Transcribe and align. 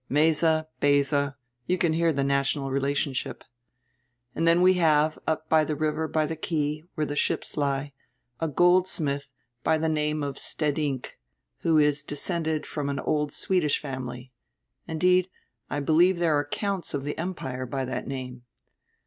Meza, 0.09 0.65
Beza; 0.79 1.35
you 1.67 1.77
can 1.77 1.93
hear 1.93 2.11
the 2.11 2.23
national 2.23 2.71
relationship. 2.71 3.43
And 4.33 4.47
then 4.47 4.63
we 4.63 4.73
have, 4.73 5.19
up 5.27 5.47
the 5.49 5.75
river 5.75 6.07
by 6.07 6.25
the 6.25 6.35
quay, 6.35 6.83
where 6.95 7.05
the 7.05 7.15
ships 7.15 7.55
lie, 7.55 7.93
a 8.39 8.47
goldsmith 8.47 9.29
by 9.63 9.77
the 9.77 9.87
name 9.87 10.23
of 10.23 10.39
Stedingk, 10.39 11.19
who 11.59 11.77
is 11.77 12.03
descended 12.03 12.65
from 12.65 12.89
an 12.89 12.99
old 12.99 13.31
Swedish 13.31 13.79
family; 13.79 14.31
indeed, 14.87 15.29
I 15.69 15.79
believe 15.79 16.17
there 16.17 16.35
are 16.35 16.45
counts 16.45 16.95
of 16.95 17.03
the 17.03 17.15
empire 17.19 17.67
by 17.67 17.85
that 17.85 18.07
name. 18.07 18.41